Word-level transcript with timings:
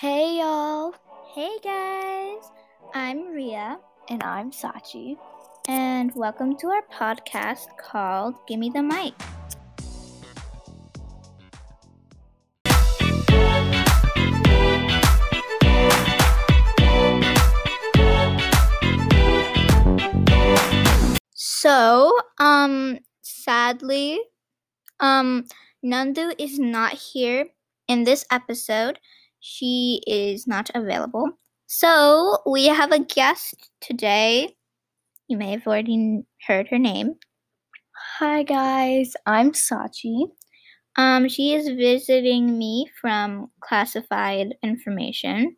Hey 0.00 0.38
y'all, 0.40 0.94
Hey 1.34 1.56
guys, 1.62 2.50
I'm 2.92 3.28
Rhea, 3.28 3.78
and 4.10 4.22
I'm 4.22 4.50
Sachi. 4.50 5.16
and 5.68 6.14
welcome 6.14 6.54
to 6.58 6.66
our 6.68 6.82
podcast 6.92 7.76
called 7.78 8.34
Gimme 8.46 8.68
the 8.70 8.82
Mic. 8.82 9.14
So, 21.34 22.12
um, 22.38 22.98
sadly, 23.22 24.20
um, 25.00 25.46
Nandu 25.84 26.34
is 26.38 26.58
not 26.58 26.92
here 26.92 27.46
in 27.88 28.04
this 28.04 28.24
episode. 28.30 28.98
She 29.48 30.02
is 30.08 30.48
not 30.48 30.70
available. 30.74 31.30
So, 31.66 32.38
we 32.50 32.66
have 32.66 32.90
a 32.90 32.98
guest 32.98 33.70
today. 33.80 34.56
You 35.28 35.36
may 35.38 35.52
have 35.52 35.64
already 35.68 36.24
heard 36.48 36.66
her 36.66 36.80
name. 36.80 37.14
Hi 38.18 38.42
guys, 38.42 39.14
I'm 39.24 39.52
Sachi. 39.52 40.32
Um, 40.96 41.28
she 41.28 41.54
is 41.54 41.68
visiting 41.68 42.58
me 42.58 42.90
from 43.00 43.52
classified 43.60 44.56
information. 44.64 45.56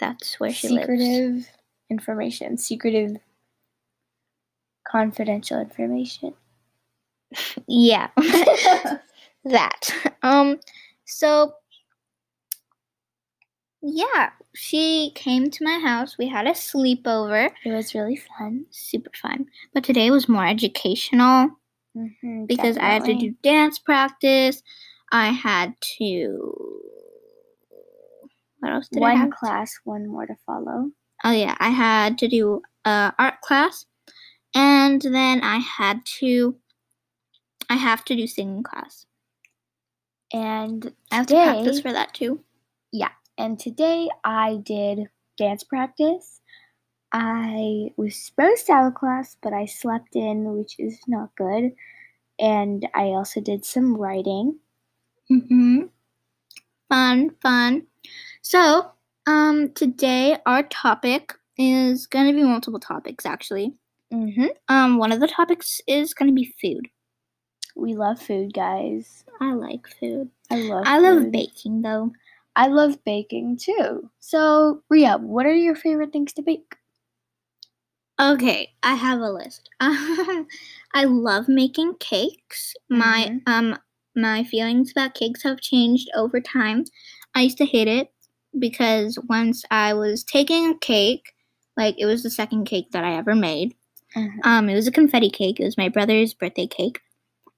That's 0.00 0.40
where 0.40 0.52
she 0.52 0.68
lives. 0.68 0.88
secretive 0.88 1.48
information, 1.90 2.58
secretive, 2.58 3.18
confidential 4.90 5.60
information. 5.60 6.34
Yeah, 7.68 8.08
that. 9.44 9.94
Um, 10.22 10.58
so 11.04 11.54
yeah, 13.82 14.30
she 14.54 15.12
came 15.14 15.50
to 15.50 15.64
my 15.64 15.78
house. 15.78 16.16
We 16.16 16.28
had 16.28 16.46
a 16.46 16.50
sleepover. 16.52 17.50
it 17.64 17.72
was 17.72 17.94
really 17.94 18.16
fun 18.16 18.66
Super 18.70 19.10
fun. 19.20 19.46
But 19.74 19.84
today 19.84 20.10
was 20.10 20.28
more 20.28 20.46
educational 20.46 21.50
Mhm, 21.96 22.46
because 22.46 22.78
I 22.78 22.84
had 22.84 23.04
to 23.04 23.14
do 23.14 23.34
dance 23.42 23.78
practice. 23.78 24.62
I 25.10 25.28
had 25.28 25.74
to. 25.98 26.80
What 28.60 28.72
else 28.72 28.88
did 28.88 29.02
I 29.02 29.10
have? 29.14 29.28
one 29.28 29.30
class, 29.32 29.78
one 29.84 30.06
more 30.06 30.26
to 30.26 30.36
follow. 30.46 30.90
Oh 31.24 31.32
yeah, 31.32 31.56
I 31.58 31.70
had 31.70 32.18
to 32.18 32.28
do 32.28 32.62
uh, 32.84 33.10
art 33.18 33.40
class, 33.42 33.84
and 34.54 35.02
then 35.02 35.42
I 35.42 35.58
had 35.58 36.04
to. 36.20 36.56
I 37.68 37.76
have 37.76 38.04
to 38.06 38.16
do 38.16 38.26
singing 38.26 38.62
class. 38.62 39.06
And 40.32 40.94
I 41.10 41.16
have 41.16 41.26
to 41.26 41.34
practice 41.34 41.80
for 41.80 41.92
that 41.92 42.14
too. 42.14 42.40
And 43.38 43.58
today 43.58 44.08
I 44.24 44.56
did 44.62 45.08
dance 45.36 45.64
practice. 45.64 46.40
I 47.12 47.90
was 47.96 48.16
supposed 48.16 48.66
to 48.66 48.72
have 48.72 48.86
a 48.86 48.90
class, 48.90 49.36
but 49.42 49.52
I 49.52 49.66
slept 49.66 50.16
in, 50.16 50.56
which 50.56 50.76
is 50.78 50.98
not 51.06 51.34
good. 51.36 51.72
And 52.38 52.88
I 52.94 53.08
also 53.08 53.40
did 53.40 53.64
some 53.64 53.96
writing. 53.96 54.58
Mm-hmm. 55.30 55.82
Fun, 56.88 57.30
fun. 57.42 57.86
So, 58.40 58.90
um, 59.26 59.72
today 59.72 60.36
our 60.46 60.62
topic 60.64 61.34
is 61.58 62.06
going 62.06 62.26
to 62.26 62.32
be 62.32 62.42
multiple 62.42 62.80
topics 62.80 63.26
actually. 63.26 63.74
Mm-hmm. 64.12 64.46
Um, 64.68 64.98
one 64.98 65.12
of 65.12 65.20
the 65.20 65.28
topics 65.28 65.80
is 65.86 66.14
going 66.14 66.28
to 66.28 66.34
be 66.34 66.54
food. 66.60 66.88
We 67.74 67.94
love 67.94 68.20
food, 68.20 68.52
guys. 68.52 69.24
I 69.40 69.54
like 69.54 69.86
food. 69.88 70.28
I 70.50 70.56
love. 70.56 70.84
I 70.86 70.98
love 70.98 71.30
baking 71.30 71.82
though. 71.82 72.12
I 72.56 72.68
love 72.68 73.02
baking 73.04 73.58
too. 73.58 74.10
So, 74.20 74.82
Rhea, 74.90 75.18
what 75.18 75.46
are 75.46 75.54
your 75.54 75.74
favorite 75.74 76.12
things 76.12 76.32
to 76.34 76.42
bake? 76.42 76.76
Okay, 78.20 78.72
I 78.82 78.94
have 78.94 79.20
a 79.20 79.30
list. 79.30 79.68
I 79.80 81.04
love 81.04 81.48
making 81.48 81.94
cakes. 81.98 82.74
My 82.88 83.28
Mhm. 83.30 83.42
um 83.46 83.78
my 84.14 84.44
feelings 84.44 84.90
about 84.90 85.14
cakes 85.14 85.42
have 85.42 85.60
changed 85.60 86.10
over 86.14 86.40
time. 86.40 86.84
I 87.34 87.42
used 87.42 87.58
to 87.58 87.64
hate 87.66 87.88
it 87.88 88.12
because 88.58 89.18
once 89.28 89.64
I 89.70 89.94
was 89.94 90.22
taking 90.22 90.66
a 90.70 90.78
cake, 90.78 91.32
like 91.76 91.96
it 91.98 92.04
was 92.06 92.22
the 92.22 92.30
second 92.30 92.66
cake 92.66 92.90
that 92.92 93.04
I 93.04 93.14
ever 93.16 93.34
made. 93.34 93.74
Um, 94.44 94.68
it 94.68 94.74
was 94.74 94.86
a 94.86 94.92
confetti 94.92 95.30
cake. 95.30 95.58
It 95.58 95.64
was 95.64 95.78
my 95.78 95.88
brother's 95.88 96.34
birthday 96.34 96.66
cake. 96.66 97.00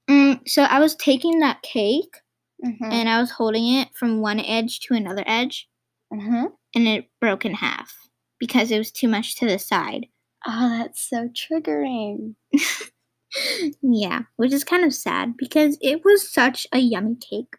Mm, 0.09 0.47
so 0.47 0.63
I 0.63 0.79
was 0.79 0.95
taking 0.95 1.39
that 1.39 1.61
cake 1.63 2.21
Mhm. 2.63 2.91
and 2.91 3.09
I 3.09 3.19
was 3.19 3.31
holding 3.31 3.67
it 3.75 3.89
from 3.95 4.21
one 4.21 4.39
edge 4.39 4.79
to 4.81 4.93
another 4.93 5.23
edge, 5.27 5.67
Mhm. 6.13 6.53
and 6.75 6.87
it 6.87 7.09
broke 7.19 7.45
in 7.45 7.53
half 7.55 8.09
because 8.39 8.71
it 8.71 8.77
was 8.77 8.91
too 8.91 9.07
much 9.07 9.35
to 9.37 9.45
the 9.47 9.59
side. 9.59 10.07
Oh, 10.47 10.69
that's 10.77 11.01
so 11.09 11.27
triggering. 11.29 12.35
yeah, 13.81 14.23
which 14.37 14.53
is 14.53 14.63
kind 14.63 14.83
of 14.83 14.93
sad 14.93 15.35
because 15.37 15.77
it 15.81 16.05
was 16.05 16.31
such 16.31 16.67
a 16.71 16.77
yummy 16.79 17.15
cake. 17.15 17.55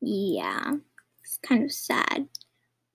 Yeah, 0.00 0.74
it's 1.22 1.38
kind 1.46 1.64
of 1.64 1.72
sad. 1.72 2.28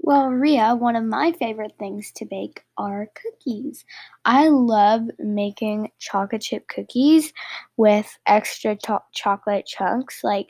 Well, 0.03 0.29
Rhea, 0.29 0.75
one 0.75 0.95
of 0.95 1.03
my 1.05 1.31
favorite 1.33 1.73
things 1.77 2.11
to 2.15 2.25
bake 2.25 2.63
are 2.77 3.07
cookies. 3.21 3.85
I 4.25 4.47
love 4.47 5.03
making 5.19 5.91
chocolate 5.99 6.41
chip 6.41 6.67
cookies 6.67 7.31
with 7.77 8.17
extra 8.25 8.75
to- 8.77 9.03
chocolate 9.13 9.67
chunks. 9.67 10.23
Like, 10.23 10.47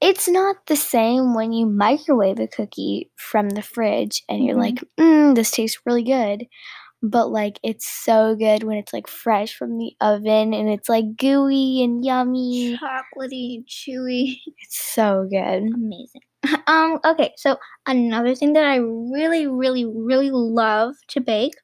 it's 0.00 0.28
not 0.28 0.56
the 0.66 0.76
same 0.76 1.34
when 1.34 1.52
you 1.52 1.66
microwave 1.66 2.40
a 2.40 2.48
cookie 2.48 3.10
from 3.16 3.50
the 3.50 3.62
fridge 3.62 4.24
and 4.28 4.44
you're 4.44 4.56
Mhm. 4.56 4.60
like, 4.60 4.84
mm, 4.98 5.34
this 5.34 5.50
tastes 5.52 5.80
really 5.86 6.04
good. 6.04 6.46
But, 7.02 7.28
like, 7.30 7.60
it's 7.64 7.86
so 7.88 8.36
good 8.36 8.64
when 8.64 8.78
it's 8.78 8.92
like 8.92 9.08
fresh 9.08 9.54
from 9.54 9.78
the 9.78 9.94
oven 10.00 10.54
and 10.54 10.68
it's 10.70 10.88
like 10.88 11.16
gooey 11.16 11.82
and 11.82 12.04
yummy. 12.04 12.76
Chocolatey, 12.78 13.56
and 13.56 13.66
chewy. 13.66 14.38
It's 14.58 14.78
so 14.78 15.26
good. 15.30 15.64
amazing. 15.74 16.22
Um, 16.66 16.98
okay, 17.04 17.32
so 17.36 17.56
another 17.86 18.34
thing 18.34 18.52
that 18.54 18.64
I 18.64 18.76
really, 18.76 19.46
really, 19.46 19.84
really 19.84 20.30
love 20.30 20.94
to 21.08 21.20
bake 21.20 21.54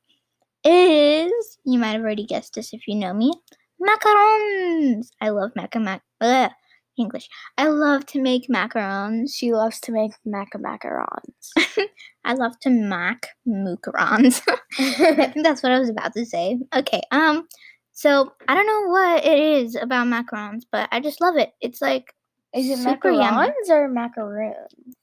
is 0.65 1.59
you 1.65 1.78
might 1.78 1.93
have 1.93 2.03
already 2.03 2.26
guessed 2.26 2.54
this 2.54 2.72
if 2.72 2.87
you 2.88 2.97
know 2.97 3.15
me. 3.15 3.32
Macarons. 3.81 5.09
I 5.21 5.31
love 5.31 5.53
maca 5.59 5.82
mac 5.82 6.03
ugh, 6.21 6.50
English. 6.98 7.28
I 7.59 7.69
love 7.69 8.06
to 8.06 8.21
make 8.22 8.48
macarons. 8.48 9.34
She 9.34 9.53
loves 9.53 9.81
to 9.81 9.92
make 9.92 10.12
maca 10.26 10.56
macarons. 10.60 11.87
I 12.25 12.34
love 12.34 12.59
to 12.60 12.71
mac 12.71 13.28
macarons. 13.48 14.42
I 14.78 15.31
think 15.32 15.44
that's 15.44 15.62
what 15.62 15.72
I 15.72 15.78
was 15.81 15.91
about 15.91 16.15
to 16.15 16.25
say. 16.26 16.59
Okay, 16.75 17.03
um, 17.10 17.48
so 17.92 18.32
I 18.48 18.54
don't 18.54 18.66
know 18.66 18.91
what 18.91 19.25
it 19.25 19.38
is 19.38 19.76
about 19.76 20.06
macarons, 20.09 20.62
but 20.71 20.88
I 20.92 21.00
just 21.00 21.21
love 21.21 21.37
it. 21.37 21.53
It's 21.60 21.82
like 21.82 22.15
Is 22.55 22.69
it 22.69 22.79
Super 22.79 23.11
yummy. 23.11 23.49
macarons 23.49 23.71
or 23.71 23.89
macaroons? 23.89 24.97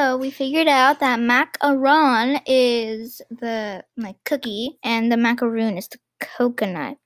So 0.00 0.16
we 0.16 0.30
figured 0.30 0.68
out 0.68 1.00
that 1.00 1.18
macaron 1.18 2.40
is 2.46 3.20
the 3.30 3.84
like 3.96 4.16
cookie 4.24 4.78
and 4.84 5.10
the 5.10 5.16
macaroon 5.16 5.76
is 5.76 5.88
the 5.88 5.98
coconut. 6.20 6.98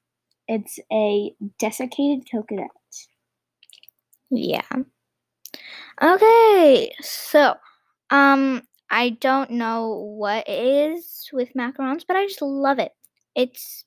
It's 0.47 0.79
a 0.93 1.35
desiccated 1.59 2.31
coconut. 2.31 2.71
Yeah. 4.31 4.63
Okay. 6.03 6.93
So, 7.01 7.55
um 8.11 8.63
I 8.91 9.11
don't 9.11 9.53
know 9.53 10.15
what 10.19 10.47
it 10.47 10.93
is 10.93 11.31
with 11.33 11.55
macarons, 11.55 12.05
but 12.07 12.17
I 12.17 12.27
just 12.27 12.43
love 12.43 12.79
it. 12.79 12.93
It's 13.35 13.87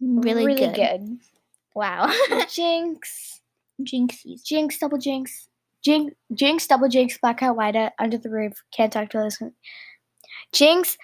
really, 0.00 0.54
good. 0.56 1.18
Wow. 1.76 2.12
jinx. 2.50 3.39
Jinxies. 3.84 4.42
Jinx, 4.44 4.78
double 4.78 4.98
jinx. 4.98 5.48
Jinx, 5.82 6.14
jinx, 6.34 6.66
double 6.66 6.88
jinx, 6.88 7.18
black 7.18 7.40
blackout, 7.40 7.56
whiteout, 7.56 7.90
under 7.98 8.18
the 8.18 8.28
roof, 8.28 8.52
can't 8.74 8.92
talk 8.92 9.08
to 9.10 9.24
listen. 9.24 9.54
Jinx, 10.52 10.98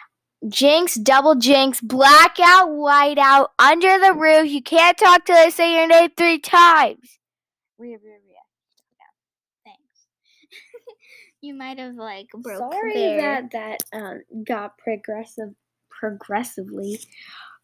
jinx, 0.49 0.97
double 0.97 1.35
jinx, 1.35 1.81
blackout, 1.81 2.69
whiteout, 2.69 3.49
under 3.59 3.99
the 3.99 4.13
roof, 4.13 4.51
you 4.51 4.63
can't 4.63 4.99
talk 4.99 5.25
till 5.25 5.37
I 5.37 5.49
say 5.49 5.73
your 5.73 5.87
name 5.87 6.11
three 6.17 6.39
times. 6.39 7.19
Rhea, 7.79 7.97
Rhea, 7.97 8.19
Rhea. 8.27 8.37
Thanks. 9.65 10.07
you 11.41 11.55
might 11.55 11.79
have 11.79 11.95
like 11.95 12.27
broke 12.35 12.73
Sorry 12.73 12.93
there. 12.95 13.21
that 13.21 13.51
that 13.53 13.99
um, 13.99 14.45
got 14.45 14.77
progressive, 14.77 15.55
progressively, 15.91 17.01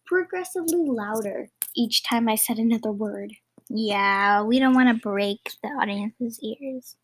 progressively 0.06 0.86
louder 0.86 1.48
each 1.76 2.02
time 2.02 2.28
I 2.28 2.36
said 2.36 2.58
another 2.58 2.92
word. 2.92 3.34
Yeah, 3.68 4.42
we 4.42 4.58
don't 4.58 4.74
want 4.74 4.88
to 4.88 5.02
break 5.02 5.40
the 5.62 5.68
audience's 5.68 6.40
ears. 6.42 6.96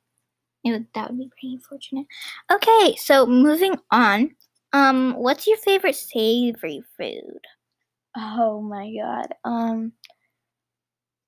It 0.64 0.72
would, 0.72 0.87
that 0.94 1.10
would 1.10 1.19
be 1.19 1.31
pretty 1.31 1.55
unfortunate. 1.55 2.06
Okay, 2.50 2.96
so 2.96 3.26
moving 3.26 3.76
on. 3.90 4.31
Um, 4.72 5.14
what's 5.14 5.46
your 5.46 5.56
favorite 5.58 5.96
savory 5.96 6.82
food? 6.96 7.40
Oh 8.16 8.60
my 8.60 8.93
god. 8.94 9.34
Um, 9.44 9.93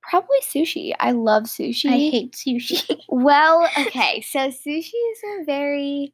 Probably 0.02 0.40
sushi. 0.42 0.92
I 0.98 1.12
love 1.12 1.44
sushi. 1.44 1.88
I 1.88 2.10
hate 2.10 2.32
sushi. 2.32 2.98
Well, 3.08 3.68
okay, 3.78 4.20
so 4.22 4.38
sushi 4.48 4.78
is 4.78 5.22
a 5.40 5.44
very 5.44 6.12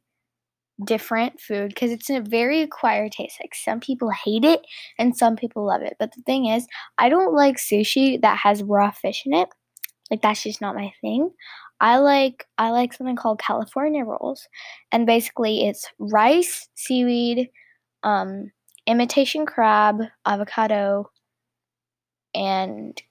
different 0.85 1.39
food 1.39 1.69
because 1.69 1.91
it's 1.91 2.09
a 2.09 2.21
very 2.21 2.61
acquired 2.61 3.11
taste. 3.11 3.37
Like 3.41 3.55
some 3.55 3.79
people 3.79 4.11
hate 4.11 4.45
it 4.45 4.61
and 4.99 5.15
some 5.15 5.35
people 5.35 5.65
love 5.65 5.81
it. 5.81 5.95
But 5.99 6.13
the 6.15 6.21
thing 6.23 6.45
is, 6.47 6.67
I 6.97 7.09
don't 7.09 7.33
like 7.33 7.57
sushi 7.57 8.21
that 8.21 8.37
has 8.37 8.63
raw 8.63 8.91
fish 8.91 9.23
in 9.25 9.33
it. 9.33 9.49
Like 10.11 10.21
that's 10.21 10.43
just 10.43 10.61
not 10.61 10.75
my 10.75 10.91
thing. 11.01 11.31
I 11.79 11.97
like 11.97 12.45
I 12.57 12.71
like 12.71 12.93
something 12.93 13.15
called 13.15 13.39
California 13.39 14.03
rolls. 14.03 14.47
And 14.91 15.05
basically 15.05 15.67
it's 15.67 15.85
rice, 15.99 16.69
seaweed, 16.75 17.49
um, 18.03 18.51
imitation 18.87 19.45
crab, 19.45 20.01
avocado, 20.25 21.09
and 22.33 23.01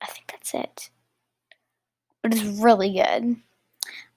I 0.00 0.06
think 0.06 0.26
that's 0.28 0.54
it. 0.54 0.90
But 2.22 2.34
it's 2.34 2.42
really 2.60 2.92
good. 2.94 3.36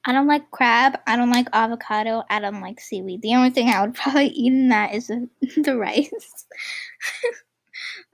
I 0.06 0.14
don't 0.14 0.28
like 0.28 0.50
crab. 0.52 1.00
I 1.06 1.16
don't 1.16 1.32
like 1.32 1.48
avocado. 1.54 2.24
I 2.30 2.40
don't 2.40 2.62
like 2.62 2.80
seaweed. 2.80 3.22
The 3.22 3.36
only 3.36 3.52
thing 3.52 3.70
I 3.70 3.82
would 3.82 3.94
probably 3.96 4.28
eat 4.28 4.52
in 4.52 4.70
that 4.70 4.94
is 4.94 5.08
the, 5.08 5.78
rice. 5.78 6.12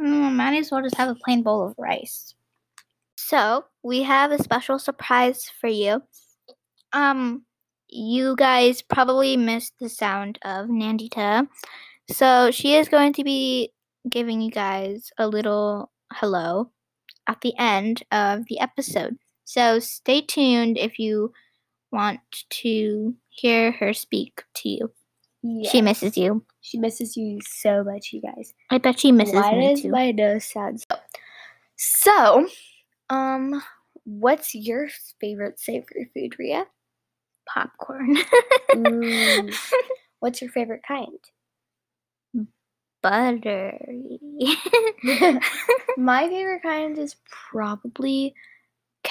mm, 0.01 0.33
might 0.33 0.57
as 0.57 0.71
well 0.71 0.81
just 0.81 0.97
have 0.97 1.09
a 1.09 1.15
plain 1.15 1.43
bowl 1.43 1.65
of 1.65 1.75
rice. 1.77 2.33
So 3.15 3.65
we 3.83 4.03
have 4.03 4.31
a 4.31 4.41
special 4.41 4.79
surprise 4.79 5.49
for 5.59 5.67
you. 5.67 6.01
Um, 6.93 7.43
you 7.89 8.35
guys 8.35 8.81
probably 8.81 9.37
missed 9.37 9.73
the 9.79 9.89
sound 9.89 10.39
of 10.43 10.67
Nandita, 10.67 11.47
so 12.09 12.51
she 12.51 12.75
is 12.75 12.87
going 12.87 13.13
to 13.13 13.23
be 13.23 13.71
giving 14.09 14.41
you 14.41 14.51
guys 14.51 15.11
a 15.17 15.27
little 15.27 15.91
hello 16.13 16.71
at 17.27 17.41
the 17.41 17.53
end 17.57 18.03
of 18.11 18.45
the 18.47 18.59
episode. 18.59 19.17
So 19.43 19.79
stay 19.79 20.21
tuned 20.21 20.77
if 20.77 20.99
you 20.99 21.33
want 21.91 22.19
to 22.49 23.15
hear 23.29 23.71
her 23.71 23.93
speak 23.93 24.43
to 24.55 24.69
you. 24.69 24.91
Yeah. 25.43 25.69
She 25.69 25.81
misses 25.81 26.17
you. 26.17 26.43
She 26.61 26.77
misses 26.77 27.15
you 27.15 27.39
so 27.41 27.83
much, 27.83 28.11
you 28.11 28.21
guys. 28.21 28.53
I 28.69 28.77
bet 28.79 28.99
she 28.99 29.11
misses 29.11 29.35
Why 29.35 29.55
me 29.55 29.69
does 29.69 29.81
too. 29.83 29.89
my 29.89 30.11
nose 30.11 30.45
sound 30.45 30.81
so? 30.81 30.97
So, 31.77 32.47
um, 33.09 33.61
what's 34.03 34.55
your 34.55 34.87
favorite 35.21 35.59
savory 35.59 36.09
food, 36.13 36.35
Rhea? 36.39 36.65
Popcorn. 37.47 38.17
Ooh. 38.75 39.49
what's 40.19 40.41
your 40.41 40.49
favorite 40.51 40.81
kind? 40.87 41.19
Buttery. 43.03 44.19
My 45.97 46.27
favorite 46.27 46.63
kind 46.63 46.97
is 46.97 47.15
probably 47.29 48.33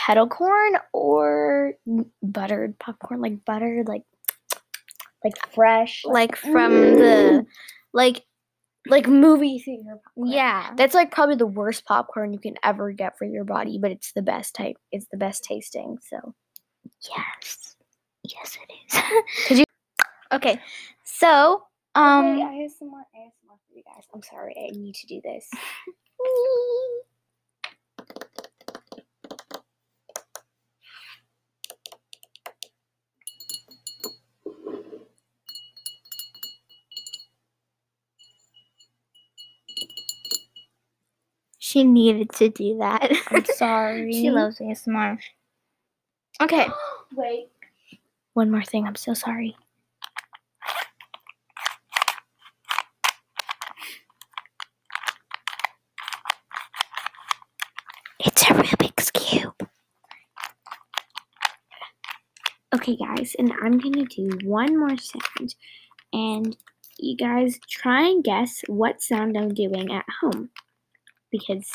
kettle 0.07 0.29
corn 0.29 0.75
or 0.93 1.75
buttered 2.23 2.79
popcorn, 2.79 3.21
like 3.21 3.45
buttered, 3.45 3.89
like 3.89 4.03
like 5.25 5.35
fresh, 5.55 6.03
like 6.05 6.37
from 6.37 6.73
the 6.97 7.43
Mm. 7.43 7.47
like 7.93 8.25
like 8.89 9.09
movie 9.09 9.59
theater 9.59 9.99
popcorn. 10.05 10.29
yeah. 10.31 10.73
That's 10.77 10.95
like 10.95 11.11
probably 11.11 11.35
the 11.35 11.47
worst 11.47 11.85
popcorn 11.87 12.33
you 12.33 12.39
can 12.39 12.55
ever 12.63 12.93
get 12.93 13.19
for 13.19 13.25
your 13.25 13.43
body, 13.45 13.79
but 13.83 13.91
it's 13.91 14.13
the 14.13 14.23
best 14.23 14.55
type. 14.55 14.77
It's 14.93 15.07
the 15.11 15.17
best 15.17 15.43
tasting. 15.45 15.99
So 16.09 16.35
Yes. 17.17 17.75
Yes 18.23 18.57
it 18.63 18.73
is. 18.95 19.03
Could 19.49 19.59
you- 19.59 19.65
Okay. 20.33 20.61
So, 21.05 21.65
um 21.97 22.37
Wait, 22.37 22.43
I 22.45 22.53
have 22.63 22.71
some 22.73 22.91
more 22.91 23.05
ASMR 23.17 23.57
for 23.67 23.75
you 23.75 23.83
guys. 23.85 24.05
I'm 24.15 24.23
sorry, 24.23 24.55
I 24.57 24.71
need 24.77 24.95
to 24.97 25.07
do 25.07 25.21
this. 25.25 25.49
she 41.77 41.85
needed 41.85 42.31
to 42.31 42.49
do 42.49 42.79
that. 42.79 43.13
I'm 43.31 43.45
sorry. 43.55 44.11
she 44.11 44.31
loves 44.31 44.59
ASMR. 44.61 45.19
Okay. 46.41 46.67
Wait. 47.15 47.49
One 48.33 48.51
more 48.51 48.63
thing. 48.63 48.87
I'm 48.87 48.95
so 48.95 49.13
sorry. 49.13 49.55
It's 58.21 58.43
a 58.43 58.55
Rubik's 58.55 59.11
Cube. 59.11 59.69
Okay, 62.75 62.97
guys, 62.97 63.37
and 63.39 63.53
I'm 63.63 63.79
gonna 63.79 64.07
do 64.07 64.31
one 64.45 64.79
more 64.79 64.97
sound, 64.97 65.55
and 66.13 66.57
you 66.99 67.17
guys 67.17 67.59
try 67.69 68.09
and 68.09 68.25
guess 68.25 68.63
what 68.67 69.03
sound 69.03 69.37
I'm 69.37 69.53
doing 69.53 69.93
at 69.93 70.07
home 70.21 70.51
because 71.31 71.71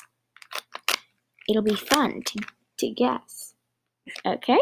it'll 1.48 1.62
be 1.62 1.76
fun 1.76 2.22
to, 2.26 2.40
to 2.80 2.90
guess. 2.90 3.54
Okay? 4.26 4.60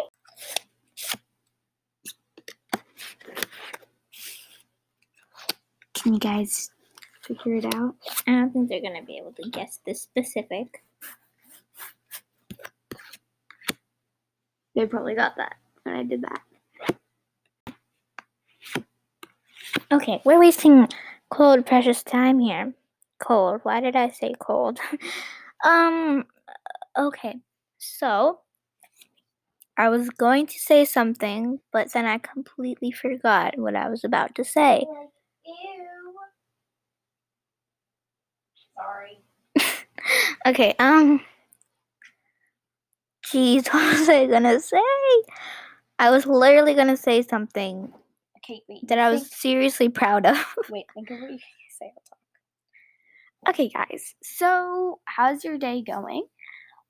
Can 5.94 6.13
you 6.13 6.19
guys 6.19 6.71
figure 7.21 7.56
it 7.56 7.65
out? 7.65 7.95
I 8.25 8.31
don't 8.31 8.51
think 8.51 8.69
they're 8.69 8.81
gonna 8.81 9.03
be 9.03 9.18
able 9.18 9.33
to 9.33 9.50
guess 9.50 9.80
this 9.86 10.01
specific. 10.01 10.83
They 14.75 14.86
probably 14.86 15.13
got 15.13 15.36
that 15.38 15.56
when 15.83 15.95
I 15.95 16.03
did 16.03 16.21
that. 16.21 16.41
Okay, 19.91 20.21
we're 20.24 20.39
wasting 20.39 20.88
cold 21.30 21.65
precious 21.65 22.01
time 22.01 22.39
here. 22.39 22.74
Cold. 23.19 23.62
Why 23.63 23.80
did 23.81 23.95
I 23.95 24.10
say 24.10 24.33
cold? 24.39 24.80
um 25.63 26.25
okay. 26.98 27.36
So 27.77 28.39
I 29.77 29.89
was 29.89 30.10
going 30.10 30.45
to 30.48 30.60
say 30.60 30.83
something, 30.86 31.60
but 31.71 31.94
then 31.94 32.06
I 32.06 32.18
completely 32.18 32.92
forgot 32.92 33.57
what 33.57 33.75
I 33.75 33.89
was 33.89 34.04
about 34.04 34.36
to 34.36 34.44
say. 34.44 34.86
Ew. 35.45 36.13
Sorry. 38.75 39.19
Okay, 40.48 40.74
um 40.80 41.22
Jeez, 43.25 43.68
what 43.74 44.00
was 44.00 44.10
I 44.10 44.25
gonna 44.27 44.60
say? 44.60 44.81
I 46.00 46.10
was 46.10 46.25
literally 46.25 46.74
gonna 46.74 46.98
say 46.98 47.22
something 47.22 47.93
Okay, 48.38 48.62
wait. 48.67 48.88
that 48.88 48.98
I 48.98 49.10
was 49.12 49.29
seriously 49.29 49.89
proud 49.89 50.25
of. 50.25 50.38
Wait, 50.70 50.86
think 50.93 51.10
of 51.12 51.20
what 51.20 51.32
you 51.32 51.39
say. 51.77 51.91
Okay, 53.48 53.69
guys. 53.69 54.15
So, 54.22 55.00
how's 55.05 55.43
your 55.43 55.58
day 55.58 55.81
going? 55.81 56.25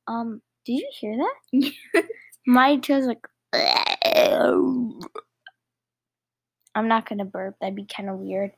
Um, 0.07 0.41
did 0.65 0.73
you 0.73 0.89
hear 0.99 1.17
that? 1.17 2.03
My 2.47 2.77
toes 2.77 3.05
like. 3.05 3.25
I'm 6.75 6.87
not 6.87 7.09
gonna 7.09 7.25
burp. 7.25 7.55
That'd 7.59 7.75
be 7.75 7.85
kind 7.85 8.09
of 8.09 8.17
weird. 8.19 8.51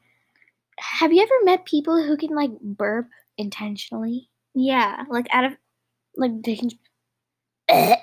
Have 0.79 1.13
you 1.13 1.21
ever 1.21 1.33
met 1.43 1.65
people 1.65 2.01
who 2.03 2.17
can 2.17 2.35
like 2.35 2.51
burp 2.61 3.07
intentionally? 3.37 4.29
yeah, 4.53 5.03
like 5.09 5.27
out 5.31 5.45
of 5.45 5.53
Like 6.15 6.43
they 6.43 6.55
can. 6.57 6.71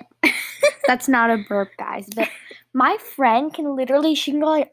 That's 0.87 1.07
not 1.07 1.29
a 1.29 1.43
burp, 1.47 1.69
guys. 1.77 2.07
But 2.15 2.29
my 2.73 2.97
friend 3.15 3.53
can 3.53 3.75
literally. 3.75 4.15
She 4.15 4.31
can 4.31 4.39
go 4.39 4.47
like. 4.47 4.71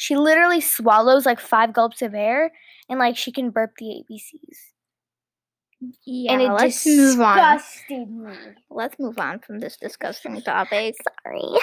She 0.00 0.16
literally 0.16 0.62
swallows 0.62 1.26
like 1.26 1.38
five 1.38 1.74
gulps 1.74 2.00
of 2.00 2.14
air, 2.14 2.52
and 2.88 2.98
like 2.98 3.18
she 3.18 3.30
can 3.30 3.50
burp 3.50 3.72
the 3.76 4.02
ABCs. 4.10 4.56
yeah. 6.06 6.32
and 6.32 6.40
it 6.40 6.50
let's 6.50 6.86
move 6.86 7.20
on. 7.20 7.60
me. 7.90 8.32
Let's 8.70 8.98
move 8.98 9.18
on 9.18 9.40
from 9.40 9.60
this 9.60 9.76
disgusting 9.76 10.40
topic. 10.40 10.96
Sorry. 11.22 11.42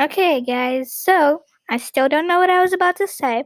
Okay, 0.00 0.40
guys, 0.40 0.94
so 0.94 1.42
I 1.68 1.76
still 1.76 2.08
don't 2.08 2.26
know 2.26 2.38
what 2.38 2.50
I 2.50 2.62
was 2.62 2.72
about 2.72 2.96
to 2.96 3.06
say. 3.06 3.44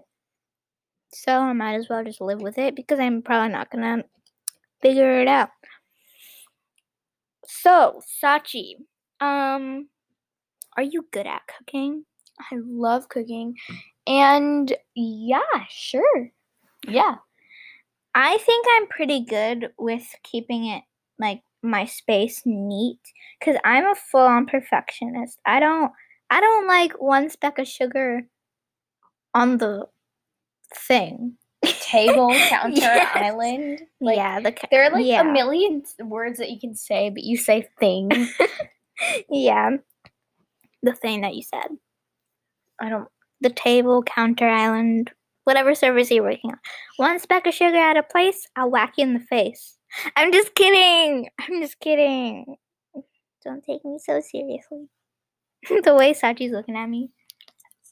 So 1.13 1.33
I 1.33 1.53
might 1.55 1.75
as 1.75 1.89
well 1.89 2.05
just 2.05 2.21
live 2.21 2.41
with 2.41 2.57
it 2.59 2.77
because 2.77 3.01
I'm 3.01 3.23
probably 3.23 3.53
not 3.53 3.71
gonna 3.71 4.05
figure 4.81 5.21
it 5.21 5.29
out. 5.29 5.49
So, 7.47 8.01
Sachi, 8.23 8.75
um, 9.21 9.89
are 10.77 10.83
you 10.83 11.07
good 11.13 11.27
at 11.27 11.43
cooking? 11.47 12.05
I 12.53 12.57
love 12.65 13.09
cooking, 13.09 13.57
and 14.07 14.73
yeah, 14.95 15.41
sure, 15.69 16.31
yeah. 16.89 17.17
I 18.15 18.39
think 18.39 18.67
I'm 18.77 18.87
pretty 18.89 19.25
good 19.25 19.73
with 19.79 20.07
keeping 20.23 20.67
it 20.67 20.83
like 21.19 21.43
my 21.63 21.85
space 21.85 22.43
neat 22.47 23.01
cuz 23.43 23.57
I'm 23.65 23.85
a 23.87 23.95
full-on 23.95 24.47
perfectionist. 24.47 25.39
I 25.47 25.61
don't 25.61 25.93
I 26.31 26.41
don't 26.41 26.67
like 26.67 26.93
one 27.01 27.29
speck 27.31 27.59
of 27.59 27.69
sugar 27.69 28.27
on 29.35 29.59
the 29.59 29.87
thing. 30.75 31.37
Table, 31.63 32.29
counter, 32.49 32.77
Yes. 32.81 33.11
island. 33.15 33.83
Like, 34.01 34.17
yeah, 34.17 34.41
the 34.41 34.53
ca- 34.53 34.69
There 34.71 34.85
are 34.85 34.91
like 34.91 35.07
yeah. 35.07 35.21
a 35.23 35.33
million 35.33 35.83
words 36.01 36.39
that 36.39 36.51
you 36.51 36.59
can 36.61 36.75
say, 36.75 37.11
but 37.11 37.23
you 37.23 37.37
say 37.37 37.69
thing. 37.81 38.11
yeah, 39.31 39.77
the 40.87 40.95
thing 40.95 41.21
that 41.21 41.35
you 41.35 41.43
said. 41.43 41.69
I 42.81 42.89
don't. 42.89 43.09
The 43.43 43.51
table, 43.51 44.03
counter, 44.03 44.49
island, 44.49 45.11
whatever 45.45 45.75
service 45.75 46.11
you're 46.11 46.25
working 46.25 46.53
on. 46.53 46.59
One 46.97 47.19
speck 47.19 47.47
of 47.47 47.55
sugar 47.55 47.77
out 47.77 47.99
of 47.99 48.09
place, 48.09 48.47
I'll 48.57 48.71
whack 48.71 48.95
you 48.97 49.05
in 49.05 49.15
the 49.15 49.21
face. 49.21 49.77
I'm 50.17 50.33
just 50.33 50.55
kidding. 50.55 51.29
I'm 51.39 51.61
just 51.61 51.79
kidding. 51.81 52.57
Don't 53.45 53.63
take 53.63 53.85
me 53.85 53.99
so 54.03 54.21
seriously. 54.21 54.89
the 55.85 55.95
way 55.95 56.13
Sachi's 56.13 56.53
looking 56.53 56.77
at 56.77 56.89
me. 56.89 57.11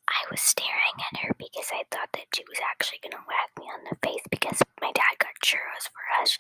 I 0.09 0.21
was 0.31 0.41
staring 0.41 0.99
at 1.01 1.21
her 1.21 1.33
because 1.39 1.71
I 1.73 1.83
thought 1.91 2.13
that 2.13 2.29
she 2.35 2.45
was 2.47 2.61
actually 2.71 3.01
gonna 3.03 3.25
whack 3.25 3.51
me 3.59 3.65
on 3.73 3.85
the 3.89 3.97
face 4.05 4.25
because 4.31 4.61
my 4.81 4.93
dad 4.93 5.17
got 5.19 5.33
churros 5.41 5.89
for 5.89 6.05
us. 6.21 6.37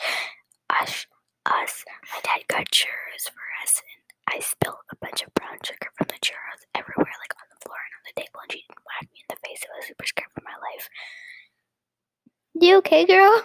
Us, 0.68 1.06
us. 1.46 1.84
My 2.12 2.20
dad 2.23 2.44
got 2.49 2.68
churros 2.70 3.30
for 3.32 3.46
us, 3.64 3.80
and 3.80 4.37
I 4.37 4.40
spilled 4.44 4.84
a 4.92 4.96
bunch 5.00 5.23
of 5.23 5.32
brown 5.34 5.58
sugar 5.64 5.88
from 5.96 6.08
the 6.08 6.20
churros 6.20 6.68
everywhere, 6.75 7.14
like 7.23 7.34
on 7.40 7.49
the 7.49 7.61
floor 7.64 7.80
and 7.80 7.94
on 7.96 8.04
the 8.04 8.20
table, 8.20 8.40
and 8.44 8.52
she 8.52 8.61
didn't 8.68 8.84
whack 8.84 9.08
me 9.08 9.25
in 9.25 9.28
the 9.32 9.40
face. 9.40 9.64
I 9.64 9.76
was 9.80 9.87
super 9.88 10.06
scared 10.06 10.32
for 10.34 10.44
my 10.44 10.58
life. 10.61 10.87
You 12.54 12.82
okay, 12.94 13.06
girl? 13.06 13.42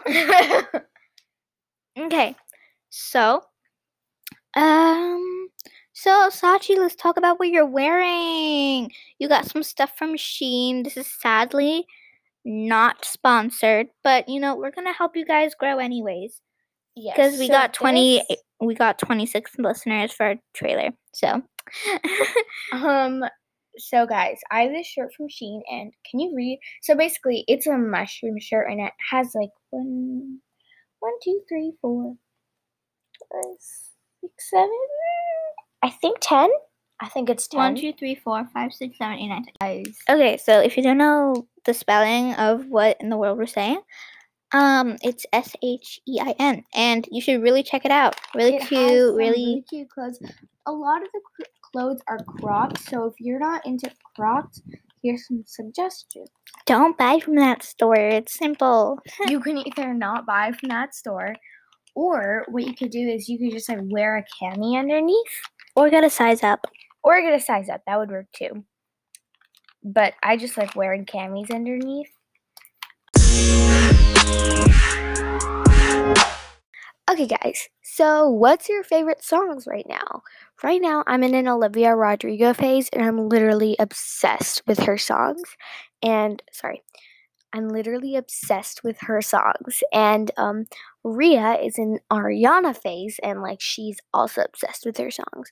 okay. 2.06 2.36
So, 2.89 3.41
um, 4.56 5.50
so 5.94 6.29
Sachi, 6.32 6.77
let's 6.77 6.96
talk 6.96 7.18
about 7.18 7.39
what 7.39 7.50
you're 7.50 7.65
wearing. 7.65 8.91
You 9.20 9.27
got 9.27 9.46
some 9.46 9.63
stuff 9.63 9.91
from 9.98 10.15
Shein. 10.15 10.84
This 10.84 10.98
is 10.98 11.08
sadly 11.08 11.86
not 12.46 13.06
sponsored, 13.06 13.88
but 14.03 14.27
you 14.29 14.39
know, 14.39 14.56
we're 14.56 14.72
gonna 14.72 14.94
help 14.94 15.15
you 15.15 15.25
guys 15.25 15.53
grow 15.56 15.77
anyways. 15.77 16.41
Yes, 16.96 17.15
Because 17.15 17.39
we 17.39 17.48
so 17.48 17.53
got 17.53 17.74
20 17.74 18.22
this- 18.29 18.38
we 18.62 18.75
got 18.75 19.00
26 19.00 19.51
listeners 19.58 20.12
for 20.12 20.25
our 20.25 20.36
trailer. 20.53 20.89
So, 21.13 21.41
Um. 22.74 23.24
So 23.80 24.06
guys, 24.06 24.40
I 24.52 24.64
have 24.64 24.72
this 24.72 24.88
shirt 24.88 25.14
from 25.16 25.28
Shein, 25.28 25.62
and 25.72 25.94
can 26.10 26.20
you 26.20 26.34
read? 26.36 26.60
So 26.82 26.96
basically, 26.96 27.46
it's 27.48 27.66
a 27.66 27.78
mushroom 27.78 28.38
shirt, 28.40 28.70
and 28.70 28.82
it 28.82 28.92
has 29.10 29.34
like 29.34 29.52
one, 29.70 30.40
one, 31.00 31.14
two, 31.24 31.42
three, 31.48 31.72
four, 31.82 32.14
five, 33.32 33.56
six, 34.22 34.50
seven. 34.50 34.70
I 35.82 35.90
think 35.90 36.18
ten. 36.22 36.50
I 37.00 37.08
think 37.08 37.30
it's 37.30 37.48
ten. 37.48 37.58
one, 37.60 37.76
two, 37.76 37.94
three, 37.94 38.16
four, 38.16 38.46
five, 38.54 38.74
six, 38.74 38.98
seven, 38.98 39.18
eight, 39.18 39.30
nine, 39.30 39.46
ten. 39.46 39.54
guys. 39.86 39.96
Okay, 40.10 40.36
so 40.38 40.60
if 40.60 40.76
you 40.76 40.84
don't 40.84 40.98
know 40.98 41.48
the 41.66 41.74
spelling 41.74 42.34
of 42.34 42.68
what 42.68 42.98
in 43.00 43.10
the 43.10 43.18
world 43.18 43.38
we're 43.38 43.46
saying, 43.46 43.80
um, 44.52 44.98
it's 45.02 45.26
S 45.32 45.56
H 45.64 46.02
E 46.08 46.20
I 46.20 46.36
N, 46.38 46.64
and 46.74 47.08
you 47.12 47.22
should 47.22 47.42
really 47.42 47.64
check 47.64 47.86
it 47.86 47.92
out. 47.92 48.20
Really 48.36 48.56
It 48.56 48.68
cute, 48.68 49.08
some 49.10 49.16
really. 49.16 49.64
cute 49.70 49.90
clothes. 49.90 50.20
A 50.66 50.72
lot 50.72 51.02
of 51.02 51.08
the 51.14 51.46
clothes 51.72 52.00
are 52.08 52.20
cropped, 52.24 52.80
so 52.90 53.06
if 53.06 53.14
you're 53.20 53.40
not 53.40 53.66
into 53.66 53.92
cropped, 54.16 54.62
here's 55.04 55.28
some 55.28 55.44
suggestions. 55.46 56.30
Don't 56.66 56.98
buy 56.98 57.20
from 57.20 57.36
that 57.36 57.64
store. 57.64 57.96
It's 57.96 58.34
simple. 58.38 59.00
you 59.28 59.40
can 59.40 59.58
either 59.58 59.94
not 59.94 60.26
buy 60.26 60.52
from 60.52 60.70
that 60.70 60.94
store, 60.96 61.36
or 61.96 62.46
what 62.50 62.66
you 62.66 62.76
could 62.76 62.92
do 62.92 63.00
is 63.08 63.28
you 63.30 63.38
could 63.40 63.52
just 63.52 63.70
like 63.70 63.80
wear 63.84 64.18
a 64.18 64.26
cami 64.44 64.78
underneath, 64.78 65.42
Or 65.76 65.90
get 65.90 66.04
a 66.04 66.10
size 66.10 66.44
up. 66.44 66.66
or 67.04 67.20
get 67.22 67.34
a 67.34 67.40
size 67.40 67.70
up. 67.70 67.82
That 67.88 67.98
would 68.00 68.10
work 68.12 68.28
too. 68.36 68.64
But 69.84 70.14
I 70.22 70.36
just 70.38 70.58
like 70.58 70.76
wearing 70.76 71.06
camis 71.06 71.54
underneath. 71.54 72.10
Okay, 77.10 77.26
guys. 77.26 77.68
So, 77.82 78.30
what's 78.30 78.70
your 78.70 78.84
favorite 78.84 79.24
songs 79.24 79.66
right 79.66 79.86
now? 79.90 80.22
Right 80.63 80.82
now, 80.82 81.04
I'm 81.08 81.24
in 81.24 81.36
an 81.36 81.48
Olivia 81.48 81.96
Rodrigo 81.96 82.54
phase, 82.54 82.89
and 82.92 83.04
I'm 83.04 83.30
literally 83.30 83.75
obsessed 83.80 84.62
with 84.68 84.80
her 84.80 84.98
songs. 84.98 85.42
And 86.04 86.42
sorry, 86.51 86.84
I'm 87.54 87.70
literally 87.70 88.16
obsessed 88.16 88.84
with 88.84 89.00
her 89.01 89.22
songs. 89.22 89.84
And 89.94 90.32
um, 90.38 90.66
Rhea 91.04 91.60
is 91.62 91.78
in 91.80 92.00
Ariana 92.12 92.78
phase, 92.78 93.20
and 93.24 93.42
like 93.42 93.62
she's 93.62 94.00
also 94.13 94.42
obsessed 94.44 94.86
with 94.86 94.98
her 94.98 95.12
songs. 95.12 95.51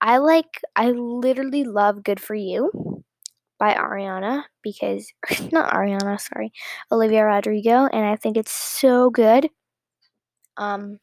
I 0.00 0.18
like, 0.18 0.60
I 0.76 0.90
literally 0.92 1.64
love 1.64 2.04
"Good 2.04 2.20
for 2.20 2.34
You" 2.36 3.04
by 3.58 3.74
Ariana 3.74 4.44
because 4.62 5.12
not 5.52 5.72
Ariana, 5.74 6.20
sorry, 6.20 6.52
Olivia 6.92 7.24
Rodrigo, 7.24 7.86
and 7.92 8.06
I 8.06 8.16
think 8.16 8.36
it's 8.38 8.52
so 8.52 9.10
good. 9.10 9.50
Um. 10.56 10.98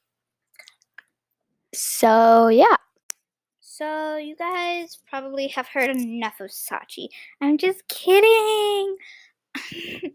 So 1.73 2.47
yeah, 2.49 2.75
So 3.81 4.17
you 4.17 4.35
guys 4.35 4.99
probably 5.09 5.47
have 5.47 5.67
heard 5.67 5.89
enough 5.89 6.39
of 6.39 6.51
Sachi. 6.51 7.07
I'm 7.41 7.57
just 7.57 7.87
kidding. 7.87 8.95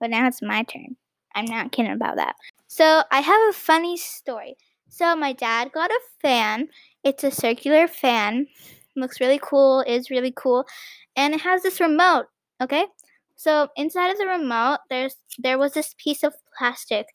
but 0.00 0.10
now 0.10 0.26
it's 0.26 0.42
my 0.42 0.64
turn. 0.64 0.96
I'm 1.32 1.44
not 1.44 1.70
kidding 1.70 1.92
about 1.92 2.16
that. 2.16 2.34
So 2.66 3.04
I 3.12 3.20
have 3.20 3.40
a 3.48 3.52
funny 3.52 3.96
story. 3.96 4.56
So 4.88 5.14
my 5.14 5.32
dad 5.32 5.70
got 5.70 5.92
a 5.92 6.00
fan. 6.22 6.70
It's 7.04 7.22
a 7.22 7.30
circular 7.30 7.86
fan. 7.86 8.48
Looks 8.96 9.20
really 9.20 9.38
cool, 9.40 9.84
is 9.86 10.10
really 10.10 10.32
cool. 10.34 10.66
And 11.14 11.34
it 11.34 11.40
has 11.42 11.62
this 11.62 11.78
remote, 11.78 12.26
okay? 12.60 12.86
So 13.36 13.68
inside 13.76 14.10
of 14.10 14.18
the 14.18 14.26
remote 14.26 14.78
there's 14.90 15.14
there 15.38 15.56
was 15.56 15.74
this 15.74 15.94
piece 15.98 16.24
of 16.24 16.34
plastic 16.58 17.06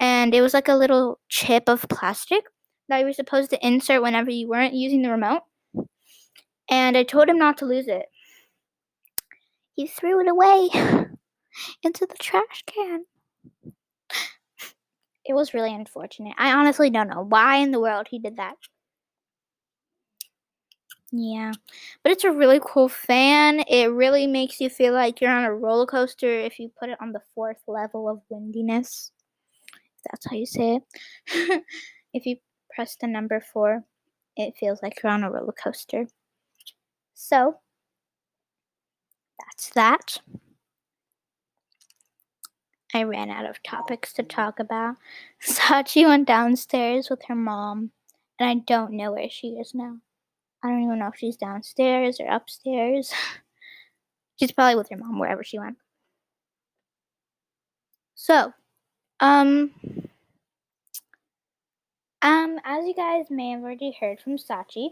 and 0.00 0.34
it 0.34 0.40
was 0.40 0.54
like 0.54 0.68
a 0.68 0.74
little 0.74 1.20
chip 1.28 1.64
of 1.68 1.84
plastic 1.90 2.44
that 2.88 2.98
you 2.98 3.06
were 3.06 3.12
supposed 3.12 3.50
to 3.50 3.66
insert 3.66 4.02
whenever 4.02 4.30
you 4.30 4.48
weren't 4.48 4.74
using 4.74 5.02
the 5.02 5.10
remote. 5.10 5.42
And 6.70 6.96
I 6.96 7.02
told 7.02 7.28
him 7.28 7.38
not 7.38 7.58
to 7.58 7.66
lose 7.66 7.88
it. 7.88 8.06
He 9.74 9.86
threw 9.86 10.20
it 10.20 10.28
away 10.28 10.68
into 11.82 12.06
the 12.06 12.16
trash 12.18 12.64
can. 12.66 13.04
It 15.24 15.34
was 15.34 15.54
really 15.54 15.72
unfortunate. 15.72 16.34
I 16.36 16.52
honestly 16.52 16.90
don't 16.90 17.06
know 17.06 17.22
why 17.22 17.58
in 17.58 17.70
the 17.70 17.78
world 17.78 18.08
he 18.10 18.18
did 18.18 18.38
that. 18.38 18.56
Yeah. 21.12 21.52
But 22.02 22.12
it's 22.12 22.24
a 22.24 22.32
really 22.32 22.58
cool 22.64 22.88
fan. 22.88 23.60
It 23.68 23.92
really 23.92 24.26
makes 24.26 24.60
you 24.60 24.70
feel 24.70 24.94
like 24.94 25.20
you're 25.20 25.30
on 25.30 25.44
a 25.44 25.54
roller 25.54 25.86
coaster 25.86 26.28
if 26.40 26.58
you 26.58 26.72
put 26.76 26.88
it 26.88 26.98
on 27.00 27.12
the 27.12 27.20
fourth 27.34 27.62
level 27.68 28.08
of 28.08 28.20
windiness. 28.30 29.12
If 29.74 30.10
that's 30.10 30.28
how 30.28 30.36
you 30.36 30.46
say 30.46 30.80
it. 31.28 31.62
if 32.14 32.26
you 32.26 32.36
press 32.74 32.96
the 32.96 33.06
number 33.06 33.40
four, 33.40 33.84
it 34.36 34.56
feels 34.56 34.82
like 34.82 35.02
you're 35.02 35.12
on 35.12 35.24
a 35.24 35.30
roller 35.30 35.52
coaster. 35.52 36.06
So, 37.14 37.58
that's 39.38 39.70
that. 39.70 40.20
I 42.94 43.04
ran 43.04 43.30
out 43.30 43.48
of 43.48 43.62
topics 43.62 44.12
to 44.14 44.22
talk 44.22 44.58
about. 44.58 44.96
Sachi 45.42 46.06
went 46.06 46.28
downstairs 46.28 47.08
with 47.08 47.22
her 47.28 47.34
mom, 47.34 47.90
and 48.38 48.48
I 48.48 48.62
don't 48.66 48.92
know 48.92 49.12
where 49.12 49.30
she 49.30 49.48
is 49.52 49.72
now. 49.74 49.98
I 50.62 50.68
don't 50.68 50.84
even 50.84 50.98
know 50.98 51.08
if 51.08 51.16
she's 51.16 51.36
downstairs 51.36 52.20
or 52.20 52.28
upstairs. 52.28 53.12
she's 54.38 54.52
probably 54.52 54.76
with 54.76 54.90
her 54.90 54.96
mom 54.96 55.18
wherever 55.18 55.42
she 55.42 55.58
went. 55.58 55.76
So, 58.14 58.52
um, 59.20 59.72
um, 62.22 62.58
as 62.64 62.86
you 62.86 62.94
guys 62.94 63.26
may 63.30 63.50
have 63.50 63.62
already 63.62 63.96
heard 64.00 64.20
from 64.20 64.36
Sachi, 64.36 64.90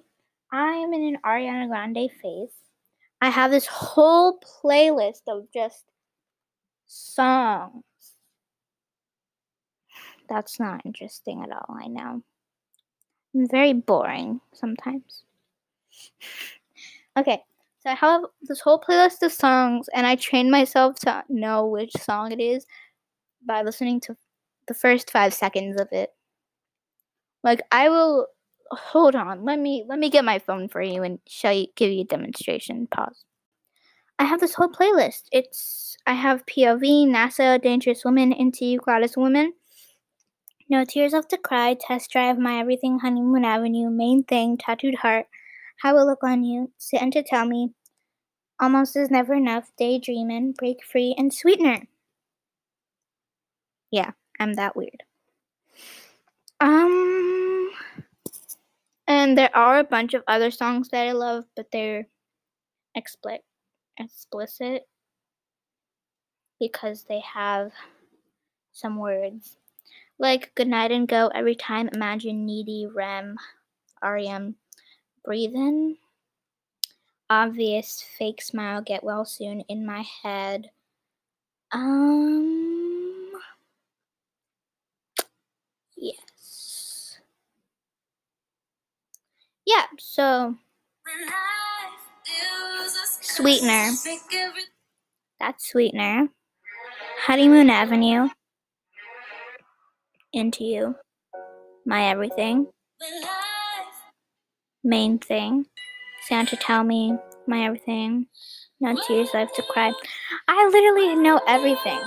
I 0.52 0.72
am 0.72 0.92
in 0.92 1.14
an 1.14 1.18
Ariana 1.24 1.68
Grande 1.68 2.10
phase. 2.22 2.50
I 3.20 3.30
have 3.30 3.50
this 3.50 3.66
whole 3.66 4.40
playlist 4.40 5.22
of 5.28 5.46
just 5.52 5.84
songs. 6.86 7.84
That's 10.28 10.58
not 10.58 10.82
interesting 10.84 11.42
at 11.42 11.52
all, 11.52 11.76
I 11.78 11.86
know. 11.86 12.22
I'm 13.34 13.48
very 13.48 13.74
boring 13.74 14.40
sometimes. 14.52 15.22
okay, 17.16 17.42
so 17.80 17.90
I 17.90 17.94
have 17.94 18.22
this 18.42 18.60
whole 18.60 18.80
playlist 18.80 19.22
of 19.22 19.32
songs, 19.32 19.88
and 19.94 20.06
I 20.06 20.16
trained 20.16 20.50
myself 20.50 20.98
to 21.00 21.24
know 21.28 21.66
which 21.66 21.92
song 21.92 22.32
it 22.32 22.40
is 22.40 22.66
by 23.44 23.62
listening 23.62 24.00
to 24.00 24.16
the 24.66 24.74
first 24.74 25.10
five 25.10 25.32
seconds 25.32 25.80
of 25.80 25.88
it. 25.92 26.10
Like 27.42 27.62
I 27.72 27.88
will 27.88 28.26
hold 28.70 29.14
on. 29.14 29.44
Let 29.44 29.58
me 29.58 29.84
let 29.88 29.98
me 29.98 30.10
get 30.10 30.24
my 30.24 30.38
phone 30.38 30.68
for 30.68 30.82
you 30.82 31.02
and 31.02 31.18
show 31.26 31.50
you 31.50 31.66
give 31.76 31.90
you 31.90 32.02
a 32.02 32.04
demonstration. 32.04 32.86
Pause. 32.86 33.24
I 34.18 34.24
have 34.24 34.40
this 34.40 34.54
whole 34.54 34.68
playlist. 34.68 35.22
It's 35.32 35.96
I 36.06 36.12
have 36.12 36.44
POV, 36.46 37.06
NASA, 37.06 37.60
Dangerous 37.60 38.04
Woman, 38.04 38.32
Into 38.32 38.76
Goddess 38.78 39.16
Woman. 39.16 39.54
No 40.68 40.84
Tears 40.84 41.14
Left 41.14 41.30
to 41.30 41.38
Cry, 41.38 41.74
Test 41.74 42.10
Drive, 42.10 42.38
My 42.38 42.60
Everything, 42.60 43.00
Honeymoon 43.00 43.44
Avenue, 43.44 43.90
Main 43.90 44.22
Thing, 44.22 44.56
Tattooed 44.56 44.94
Heart, 44.94 45.26
How 45.78 45.96
I 45.96 46.02
Look 46.02 46.22
on 46.22 46.44
You, 46.44 46.70
Sit 46.78 47.02
and 47.02 47.12
to 47.14 47.24
Tell 47.24 47.44
Me, 47.44 47.70
Almost 48.60 48.94
Is 48.94 49.10
Never 49.10 49.34
Enough, 49.34 49.72
Daydreamin', 49.76 50.52
Break 50.52 50.84
Free, 50.84 51.12
and 51.18 51.34
Sweetener. 51.34 51.88
Yeah, 53.90 54.12
I'm 54.38 54.52
that 54.52 54.76
weird. 54.76 55.02
Um, 56.60 57.09
and 59.10 59.36
there 59.36 59.54
are 59.56 59.80
a 59.80 59.84
bunch 59.84 60.14
of 60.14 60.22
other 60.28 60.52
songs 60.52 60.88
that 60.90 61.08
I 61.08 61.10
love, 61.10 61.44
but 61.56 61.66
they're 61.72 62.06
explicit, 62.94 63.44
explicit 63.98 64.86
because 66.60 67.02
they 67.08 67.18
have 67.20 67.72
some 68.70 68.96
words 68.98 69.56
like 70.20 70.54
goodnight 70.54 70.92
and 70.92 71.08
go 71.08 71.26
every 71.34 71.56
time. 71.56 71.90
Imagine 71.92 72.46
needy 72.46 72.86
rem, 72.86 73.36
REM, 74.00 74.54
breathe 75.24 75.54
in. 75.54 75.96
Obvious 77.28 78.04
fake 78.16 78.40
smile, 78.40 78.80
get 78.80 79.02
well 79.02 79.24
soon 79.24 79.62
in 79.62 79.84
my 79.84 80.04
head. 80.22 80.70
Um, 81.72 83.32
yes. 85.96 86.39
Yeah, 89.70 89.86
so 90.00 90.56
Sweetener. 93.20 93.90
That's 95.38 95.70
Sweetener. 95.70 96.28
Honeymoon 97.24 97.70
Avenue. 97.70 98.28
Into 100.32 100.64
You. 100.64 100.96
My 101.86 102.06
Everything. 102.06 102.66
Main 104.82 105.20
Thing. 105.20 105.66
Santa 106.26 106.56
Tell 106.56 106.82
Me. 106.82 107.14
My 107.46 107.66
Everything. 107.66 108.26
No 108.80 108.96
Tears 109.06 109.28
Left 109.32 109.54
to 109.54 109.62
Cry. 109.62 109.92
I 110.48 110.68
literally 110.72 111.14
know 111.14 111.40
everything. 111.46 112.00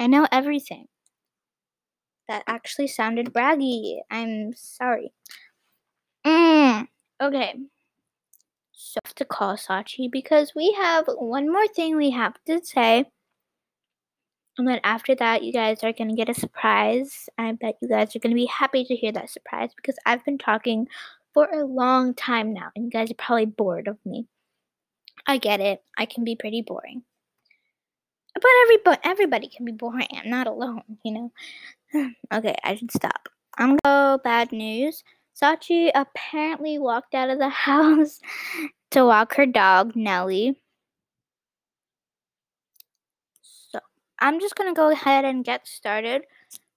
I 0.00 0.06
know 0.06 0.26
everything. 0.32 0.86
That 2.28 2.44
actually 2.46 2.86
sounded 2.86 3.34
braggy. 3.34 3.98
I'm 4.10 4.54
sorry. 4.56 5.12
Okay. 7.24 7.54
So 8.72 9.00
I 9.02 9.08
have 9.08 9.14
to 9.14 9.24
call 9.24 9.56
Sachi 9.56 10.10
because 10.10 10.52
we 10.54 10.72
have 10.72 11.06
one 11.06 11.50
more 11.50 11.66
thing 11.68 11.96
we 11.96 12.10
have 12.10 12.34
to 12.46 12.60
say. 12.62 13.06
And 14.58 14.68
then 14.68 14.80
after 14.84 15.14
that, 15.14 15.42
you 15.42 15.50
guys 15.50 15.82
are 15.82 15.92
going 15.94 16.10
to 16.10 16.14
get 16.14 16.28
a 16.28 16.38
surprise. 16.38 17.30
I 17.38 17.52
bet 17.52 17.78
you 17.80 17.88
guys 17.88 18.14
are 18.14 18.18
going 18.18 18.32
to 18.32 18.36
be 18.36 18.44
happy 18.44 18.84
to 18.84 18.94
hear 18.94 19.10
that 19.12 19.30
surprise 19.30 19.70
because 19.74 19.96
I've 20.04 20.24
been 20.26 20.36
talking 20.36 20.86
for 21.32 21.48
a 21.50 21.64
long 21.64 22.12
time 22.12 22.52
now 22.52 22.68
and 22.76 22.84
you 22.84 22.90
guys 22.90 23.10
are 23.10 23.14
probably 23.14 23.46
bored 23.46 23.88
of 23.88 23.96
me. 24.04 24.26
I 25.26 25.38
get 25.38 25.60
it. 25.60 25.82
I 25.96 26.04
can 26.04 26.24
be 26.24 26.36
pretty 26.36 26.60
boring. 26.60 27.04
But 28.34 28.50
everybody, 28.64 29.00
everybody 29.02 29.48
can 29.48 29.64
be 29.64 29.72
boring. 29.72 30.08
I'm 30.12 30.28
not 30.28 30.46
alone, 30.46 30.82
you 31.02 31.12
know? 31.12 31.32
okay, 32.34 32.56
I 32.62 32.74
should 32.74 32.92
stop. 32.92 33.30
I'm 33.56 33.68
going 33.68 33.78
to 33.78 34.18
go 34.18 34.20
bad 34.22 34.52
news. 34.52 35.02
Sachi 35.40 35.90
apparently 35.94 36.78
walked 36.78 37.14
out 37.14 37.30
of 37.30 37.38
the 37.38 37.48
house 37.68 38.20
to 38.90 39.04
walk 39.04 39.34
her 39.34 39.46
dog, 39.46 39.96
Nellie. 39.96 40.56
So 43.42 43.80
I'm 44.20 44.40
just 44.40 44.54
going 44.54 44.72
to 44.72 44.76
go 44.76 44.90
ahead 44.90 45.24
and 45.24 45.44
get 45.44 45.66
started 45.66 46.22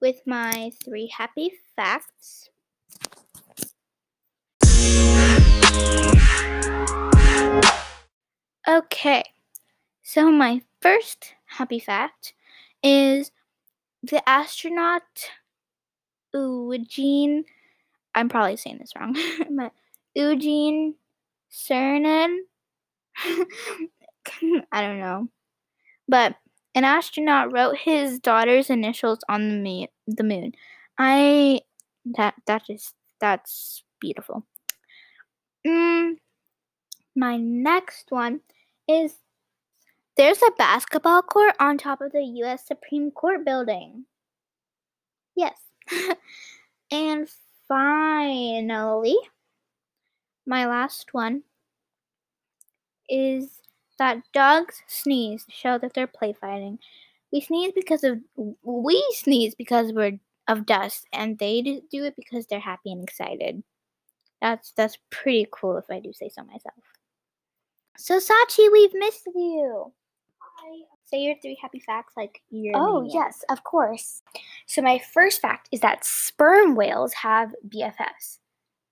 with 0.01 0.21
my 0.25 0.71
three 0.83 1.11
happy 1.15 1.51
facts. 1.75 2.49
Okay, 8.67 9.23
so 10.03 10.29
my 10.29 10.61
first 10.81 11.35
happy 11.45 11.79
fact 11.79 12.33
is 12.83 13.31
the 14.03 14.27
astronaut 14.27 15.03
Eugene 16.33 17.45
I'm 18.17 18.29
probably 18.29 18.57
saying 18.57 18.79
this 18.79 18.93
wrong, 18.99 19.15
but 19.51 19.71
Eugene 20.15 20.95
Cernan. 21.51 22.37
I 24.71 24.81
don't 24.81 24.99
know. 24.99 25.27
But 26.07 26.35
an 26.73 26.83
astronaut 26.83 27.53
wrote 27.53 27.77
his 27.77 28.17
daughter's 28.19 28.71
initials 28.71 29.19
on 29.29 29.49
the 29.49 29.55
moon. 29.55 29.87
The 30.07 30.23
moon. 30.23 30.53
I 30.97 31.61
that 32.05 32.33
that 32.47 32.63
is 32.69 32.95
that's 33.21 33.83
beautiful. 34.01 34.47
Mm, 35.65 36.15
my 37.15 37.37
next 37.37 38.07
one 38.09 38.39
is 38.87 39.13
there's 40.15 40.41
a 40.41 40.51
basketball 40.57 41.21
court 41.21 41.55
on 41.59 41.77
top 41.77 42.01
of 42.01 42.13
the 42.13 42.23
U.S. 42.37 42.65
Supreme 42.65 43.11
Court 43.11 43.45
building. 43.45 44.05
Yes. 45.35 45.59
and 46.91 47.29
finally, 47.67 49.17
my 50.45 50.65
last 50.65 51.13
one 51.13 51.43
is 53.09 53.59
that 53.99 54.21
dogs 54.33 54.81
sneeze 54.87 55.45
to 55.45 55.51
show 55.51 55.77
that 55.77 55.93
they're 55.93 56.07
play 56.07 56.33
fighting. 56.33 56.79
We 57.31 57.41
sneeze 57.41 57.73
because 57.75 58.03
of 58.03 58.19
we 58.63 59.05
sneeze 59.15 59.55
because 59.55 59.91
we're 59.91 60.19
of 60.47 60.65
dust, 60.65 61.05
and 61.11 61.37
they 61.39 61.61
do 61.61 62.05
it 62.05 62.15
because 62.15 62.47
they're 62.47 62.59
happy 62.59 62.91
and 62.91 63.03
excited. 63.03 63.63
That's 64.41 64.71
that's 64.71 64.97
pretty 65.09 65.47
cool 65.51 65.77
if 65.77 65.85
I 65.89 65.99
do 65.99 66.13
say 66.13 66.29
so 66.29 66.43
myself. 66.43 66.75
So 67.97 68.19
Sachi, 68.19 68.71
we've 68.71 68.93
missed 68.93 69.27
you. 69.35 69.91
Say 71.05 71.19
your 71.19 71.35
three 71.41 71.57
happy 71.61 71.79
facts 71.79 72.13
like 72.17 72.41
you're. 72.49 72.75
Oh, 72.75 73.07
yes, 73.13 73.43
of 73.49 73.63
course. 73.63 74.21
So, 74.65 74.81
my 74.81 74.99
first 75.13 75.41
fact 75.41 75.69
is 75.71 75.79
that 75.79 76.03
sperm 76.03 76.75
whales 76.75 77.13
have 77.13 77.53
BFFs. 77.69 78.39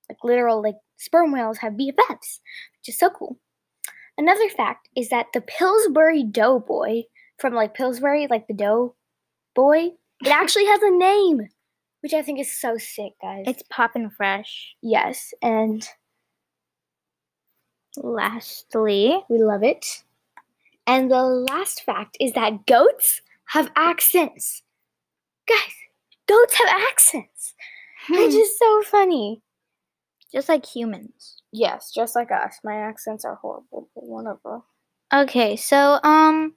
Like, 0.10 0.24
literal, 0.24 0.62
like, 0.62 0.78
sperm 0.98 1.32
whales 1.32 1.58
have 1.58 1.74
BFFs, 1.74 2.40
which 2.80 2.88
is 2.88 2.98
so 2.98 3.10
cool. 3.10 3.38
Another 4.18 4.50
fact 4.50 4.88
is 4.96 5.10
that 5.10 5.28
the 5.34 5.42
Pillsbury 5.42 6.24
Doughboy 6.24 7.04
from, 7.38 7.54
like, 7.54 7.74
Pillsbury, 7.74 8.28
like 8.30 8.48
the 8.48 8.54
dough 8.54 8.96
boy, 9.56 9.90
it 10.24 10.30
actually 10.30 10.66
has 10.68 10.82
a 10.82 10.92
name, 10.92 11.50
which 12.02 12.14
I 12.14 12.22
think 12.22 12.40
is 12.40 12.52
so 12.52 12.78
sick, 12.78 13.14
guys. 13.22 13.44
It's 13.48 13.64
poppin' 13.70 14.10
fresh. 14.10 14.76
Yes, 14.82 15.34
and 15.42 15.86
lastly, 17.98 19.20
we 19.30 19.38
love 19.38 19.64
it. 19.64 20.04
And 20.88 21.10
the 21.10 21.24
last 21.24 21.84
fact 21.84 22.18
is 22.20 22.34
that 22.34 22.66
goats 22.66 23.22
have 23.48 23.72
accents. 23.76 24.62
Guys, 25.48 25.74
goats 26.28 26.56
have 26.56 26.82
accents. 26.90 27.54
Hmm. 28.08 28.18
Which 28.18 28.34
is 28.34 28.58
so 28.58 28.82
funny. 28.84 29.42
Just 30.32 30.50
like 30.50 30.66
humans. 30.66 31.42
Yes, 31.52 31.92
just 31.94 32.16
like 32.16 32.32
us. 32.32 32.60
My 32.64 32.76
accents 32.76 33.26
are 33.26 33.36
horrible, 33.36 33.90
but 33.96 34.04
whatever. 34.04 34.62
Okay, 35.14 35.56
so 35.56 36.00
um 36.04 36.54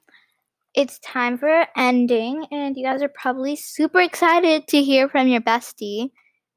it's 0.75 0.99
time 0.99 1.37
for 1.37 1.65
ending, 1.75 2.45
and 2.51 2.77
you 2.77 2.85
guys 2.85 3.01
are 3.01 3.09
probably 3.09 3.55
super 3.55 3.99
excited 4.01 4.67
to 4.67 4.83
hear 4.83 5.09
from 5.09 5.27
your 5.27 5.41
bestie, 5.41 6.11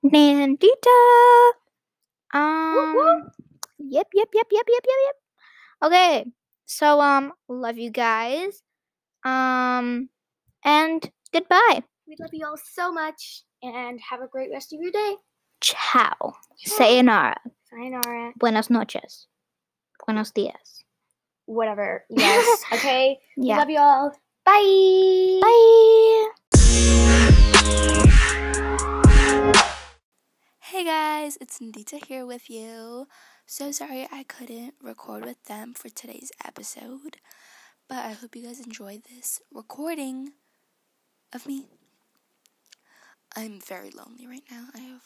Nandita. 0.05 1.51
Um, 2.35 3.31
yep, 3.79 4.09
yep, 4.15 4.29
yep, 4.35 4.47
yep, 4.53 4.67
yep, 4.69 4.85
yep, 4.85 4.85
yep. 5.05 5.15
Okay, 5.85 6.33
so 6.67 7.01
um 7.01 7.33
love 7.49 7.79
you 7.79 7.91
guys. 7.91 8.63
Um 9.25 10.09
and 10.65 11.11
goodbye. 11.33 11.83
We 12.07 12.17
love 12.21 12.31
you 12.33 12.47
all 12.47 12.57
so 12.73 12.93
much 12.93 13.45
and 13.63 14.01
have 14.01 14.21
a 14.21 14.27
great 14.27 14.51
rest 14.53 14.73
of 14.73 14.81
your 14.81 14.93
day. 14.93 15.17
Ciao. 15.61 16.15
Ciao. 16.21 16.77
Sayonara. 16.77 17.37
Sayonara. 17.71 18.33
Buenas 18.39 18.69
noches. 18.71 19.27
Buenos 20.07 20.33
dias. 20.33 20.85
Whatever. 21.47 22.05
Yes. 22.11 22.63
okay. 22.73 23.19
Yeah. 23.37 23.59
Love 23.59 23.71
you 23.71 23.79
all. 23.79 24.13
Bye. 24.45 25.39
Bye. 25.41 26.29
Hey 30.61 30.85
guys, 30.85 31.37
it's 31.41 31.59
Nandita 31.61 32.05
here 32.07 32.27
with 32.27 32.49
you. 32.51 33.07
So 33.53 33.71
sorry 33.71 34.09
I 34.11 34.23
couldn't 34.23 34.77
record 34.83 35.27
with 35.27 35.45
them 35.45 35.75
for 35.75 35.91
today's 35.91 36.33
episode, 36.43 37.19
but 37.87 37.99
I 37.99 38.13
hope 38.13 38.35
you 38.35 38.45
guys 38.45 38.61
enjoyed 38.61 39.03
this 39.05 39.43
recording 39.53 40.33
of 41.35 41.47
me. 41.47 41.67
I'm 43.37 43.61
very 43.61 43.91
lonely 43.91 44.27
right 44.27 44.43
now. 44.51 44.69
I 44.75 44.79
have 44.79 45.03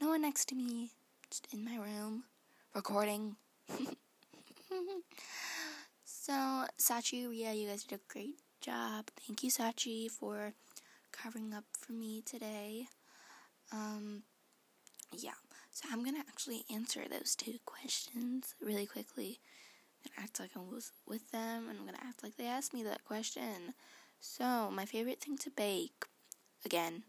no 0.00 0.10
one 0.10 0.22
next 0.22 0.44
to 0.50 0.54
me, 0.54 0.92
just 1.28 1.48
in 1.52 1.64
my 1.64 1.74
room, 1.76 2.22
recording. 2.72 3.34
so, 6.04 6.66
Sachi, 6.78 7.28
Rhea, 7.28 7.52
you 7.52 7.68
guys 7.68 7.82
did 7.82 7.98
a 7.98 8.12
great 8.12 8.38
job. 8.60 9.10
Thank 9.26 9.42
you, 9.42 9.50
Sachi, 9.50 10.08
for 10.08 10.52
covering 11.10 11.52
up 11.52 11.64
for 11.76 11.94
me 11.94 12.22
today. 12.24 12.86
Um, 13.72 14.22
yeah. 15.10 15.32
So 15.76 15.86
I'm 15.92 16.02
gonna 16.02 16.20
actually 16.26 16.64
answer 16.72 17.02
those 17.06 17.36
two 17.36 17.58
questions 17.66 18.54
really 18.62 18.86
quickly. 18.86 19.40
I'm 20.06 20.24
act 20.24 20.40
like 20.40 20.52
I 20.56 20.60
was 20.60 20.90
with 21.06 21.30
them, 21.32 21.68
and 21.68 21.78
I'm 21.78 21.84
gonna 21.84 21.98
act 22.00 22.22
like 22.22 22.38
they 22.38 22.46
asked 22.46 22.72
me 22.72 22.82
that 22.84 23.04
question. 23.04 23.74
So, 24.18 24.70
my 24.70 24.86
favorite 24.86 25.20
thing 25.20 25.36
to 25.36 25.50
bake. 25.50 26.06
again, 26.64 27.02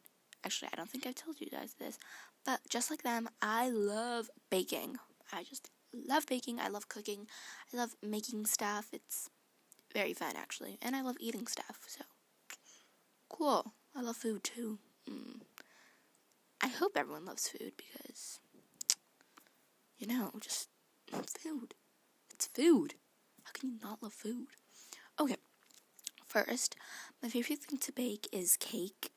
actually, 0.43 0.69
I 0.73 0.75
don't 0.75 0.89
think 0.89 1.07
I've 1.07 1.15
told 1.15 1.39
you 1.39 1.47
guys 1.49 1.75
this, 1.79 1.97
but 2.45 2.59
just 2.69 2.91
like 2.91 3.03
them, 3.03 3.29
I 3.41 3.69
love 3.69 4.29
baking. 4.49 4.97
I 5.31 5.43
just 5.43 5.69
love 5.93 6.25
baking. 6.27 6.59
I 6.59 6.67
love 6.67 6.89
cooking. 6.89 7.27
I 7.73 7.77
love 7.77 7.95
making 8.03 8.47
stuff. 8.47 8.89
It's 8.91 9.29
very 9.93 10.13
fun, 10.13 10.33
actually. 10.35 10.77
And 10.81 10.93
I 10.93 11.01
love 11.03 11.15
eating 11.21 11.47
stuff, 11.47 11.79
so 11.87 12.03
cool. 13.29 13.71
I 13.95 14.01
love 14.01 14.17
food 14.17 14.43
too. 14.43 14.79
Mm. 15.09 15.39
I 16.61 16.67
hope 16.67 16.97
everyone 16.97 17.25
loves 17.25 17.47
food 17.47 17.73
because, 17.77 18.39
you 19.97 20.07
know, 20.07 20.31
just 20.39 20.69
food. 21.11 21.73
It's 22.33 22.47
food. 22.47 22.95
How 23.43 23.51
can 23.53 23.69
you 23.69 23.75
not 23.81 24.01
love 24.03 24.13
food? 24.13 24.47
Okay, 25.19 25.37
first, 26.25 26.75
my 27.23 27.29
favorite 27.29 27.59
thing 27.59 27.79
to 27.79 27.91
bake 27.91 28.27
is 28.31 28.57
cake. 28.57 29.11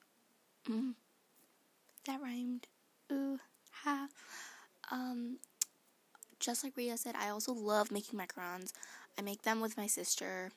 Mm. 0.69 0.95
That 2.07 2.21
rhymed. 2.23 2.67
Ooh, 3.13 3.39
ha. 3.83 4.09
Um, 4.91 5.39
just 6.39 6.65
like 6.65 6.77
Rhea 6.77 6.97
said, 6.97 7.15
I 7.17 7.29
also 7.29 7.53
love 7.53 7.91
making 7.91 8.19
macarons. 8.19 8.73
I 9.19 9.23
make 9.23 9.43
them 9.43 9.61
with 9.61 9.77
my 9.77 9.87
sister. 9.87 10.51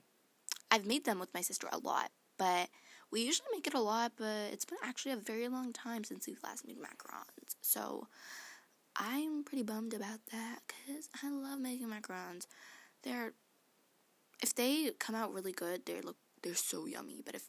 I've 0.71 0.85
made 0.85 1.05
them 1.05 1.19
with 1.19 1.33
my 1.33 1.41
sister 1.41 1.67
a 1.71 1.77
lot, 1.77 2.11
but 2.37 2.69
we 3.11 3.21
usually 3.21 3.49
make 3.51 3.67
it 3.67 3.73
a 3.73 3.81
lot, 3.81 4.13
but 4.17 4.51
it's 4.51 4.65
been 4.65 4.79
actually 4.83 5.11
a 5.11 5.17
very 5.17 5.47
long 5.47 5.73
time 5.73 6.03
since 6.03 6.25
we've 6.25 6.41
last 6.43 6.65
made 6.65 6.79
macarons. 6.79 7.55
So 7.61 8.07
I'm 8.95 9.43
pretty 9.43 9.63
bummed 9.63 9.93
about 9.93 10.19
that 10.31 10.59
because 10.67 11.09
I 11.23 11.29
love 11.29 11.59
making 11.59 11.87
macarons. 11.87 12.45
They're 13.03 13.33
if 14.41 14.53
they 14.55 14.91
come 14.99 15.15
out 15.15 15.33
really 15.33 15.51
good, 15.51 15.85
they 15.85 16.01
look 16.01 16.17
they're 16.41 16.55
so 16.55 16.85
yummy. 16.85 17.21
But 17.25 17.35
if 17.35 17.47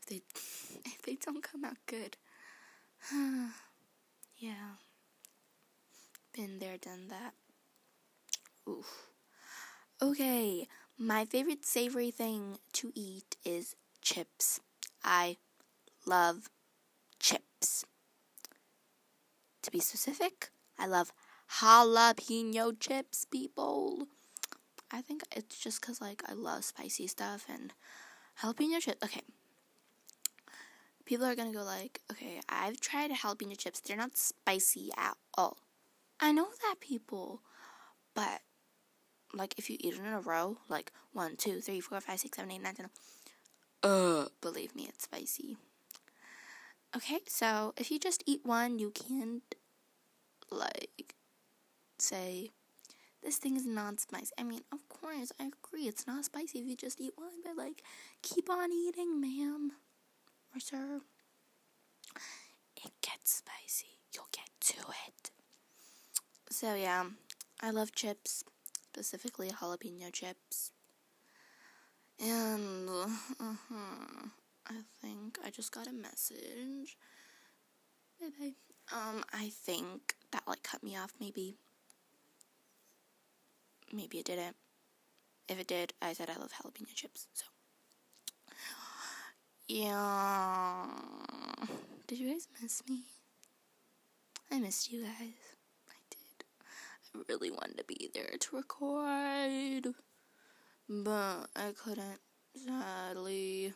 if 0.00 0.06
they 0.08 0.22
if 0.84 1.02
they 1.02 1.16
don't 1.16 1.42
come 1.42 1.64
out 1.64 1.76
good, 1.86 2.16
yeah, 4.38 4.76
been 6.34 6.58
there, 6.58 6.76
done 6.78 7.08
that. 7.08 7.34
Oof. 8.68 9.08
Okay, 10.00 10.68
my 10.96 11.24
favorite 11.24 11.66
savory 11.66 12.10
thing 12.10 12.58
to 12.74 12.92
eat 12.94 13.36
is 13.44 13.74
chips. 14.00 14.60
I 15.02 15.36
love 16.06 16.48
chips. 17.18 17.84
To 19.62 19.70
be 19.70 19.80
specific, 19.80 20.50
I 20.78 20.86
love 20.86 21.12
jalapeno 21.60 22.78
chips, 22.78 23.24
people. 23.24 24.06
I 24.90 25.02
think 25.02 25.22
it's 25.34 25.58
just 25.58 25.80
because, 25.80 26.00
like, 26.00 26.22
I 26.28 26.32
love 26.32 26.64
spicy 26.64 27.06
stuff 27.06 27.46
and 27.48 27.72
jalapeno 28.40 28.80
chips. 28.80 29.04
Okay. 29.04 29.22
People 31.04 31.26
are 31.26 31.34
gonna 31.34 31.52
go, 31.52 31.64
like, 31.64 32.00
okay, 32.10 32.40
I've 32.48 32.80
tried 32.80 33.10
jalapeno 33.10 33.56
chips. 33.58 33.80
They're 33.80 33.96
not 33.96 34.16
spicy 34.16 34.90
at 34.96 35.16
all. 35.36 35.58
I 36.20 36.32
know 36.32 36.48
that, 36.62 36.76
people. 36.80 37.42
But, 38.14 38.42
like, 39.34 39.54
if 39.58 39.68
you 39.70 39.76
eat 39.80 39.94
it 39.94 39.98
in 40.00 40.06
a 40.06 40.20
row, 40.20 40.58
like, 40.68 40.92
one, 41.12 41.36
two, 41.36 41.60
three, 41.60 41.80
four, 41.80 42.00
five, 42.00 42.20
six, 42.20 42.36
seven, 42.36 42.52
eight, 42.52 42.62
nine, 42.62 42.74
ten, 42.74 42.90
uh, 43.82 44.26
believe 44.40 44.74
me, 44.74 44.86
it's 44.88 45.04
spicy. 45.04 45.56
Okay, 46.96 47.20
so 47.26 47.74
if 47.76 47.90
you 47.90 47.98
just 47.98 48.22
eat 48.26 48.40
one, 48.44 48.78
you 48.78 48.90
can't, 48.90 49.54
like, 50.50 51.14
say, 51.98 52.50
this 53.22 53.36
thing 53.36 53.56
is 53.56 53.66
not 53.66 54.00
spicy. 54.00 54.32
I 54.38 54.42
mean, 54.42 54.62
of 54.72 54.88
course, 54.88 55.32
I 55.38 55.50
agree, 55.52 55.86
it's 55.86 56.06
not 56.06 56.24
spicy 56.24 56.60
if 56.60 56.66
you 56.66 56.76
just 56.76 57.00
eat 57.00 57.12
one, 57.16 57.42
but, 57.44 57.56
like, 57.56 57.82
keep 58.22 58.48
on 58.48 58.72
eating, 58.72 59.20
ma'am. 59.20 59.72
Or 60.54 60.60
sir. 60.60 61.00
It 62.76 62.92
gets 63.02 63.32
spicy. 63.32 63.98
You'll 64.14 64.28
get 64.32 64.48
to 64.60 64.80
it. 65.06 65.30
So, 66.50 66.74
yeah, 66.74 67.04
I 67.60 67.70
love 67.70 67.92
chips, 67.92 68.44
specifically 68.72 69.50
jalapeno 69.50 70.12
chips. 70.12 70.72
And 72.20 72.88
uh-huh, 72.88 74.28
I 74.68 74.80
think 75.00 75.38
I 75.44 75.50
just 75.50 75.72
got 75.72 75.86
a 75.86 75.92
message. 75.92 76.96
Um, 78.92 79.24
I 79.32 79.50
think 79.50 80.14
that 80.32 80.42
like 80.46 80.62
cut 80.62 80.82
me 80.82 80.96
off. 80.96 81.12
Maybe. 81.20 81.56
Maybe 83.92 84.18
it 84.18 84.26
didn't. 84.26 84.56
If 85.48 85.58
it 85.58 85.66
did, 85.66 85.94
I 86.02 86.12
said 86.12 86.28
I 86.30 86.38
love 86.38 86.52
jalapeno 86.52 86.94
chips. 86.94 87.26
So. 87.32 87.44
Yeah. 89.66 90.86
Did 92.06 92.18
you 92.18 92.30
guys 92.32 92.48
miss 92.60 92.82
me? 92.88 93.02
I 94.50 94.58
missed 94.58 94.90
you 94.92 95.02
guys. 95.02 95.12
I 95.88 95.98
did. 96.10 96.44
I 97.14 97.22
really 97.28 97.50
wanted 97.50 97.78
to 97.78 97.84
be 97.84 98.10
there 98.14 98.36
to 98.38 98.56
record 98.56 99.94
but 100.88 101.48
I 101.54 101.72
couldn't, 101.76 102.20
sadly. 102.54 103.74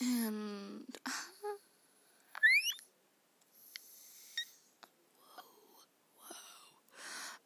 And 0.00 0.84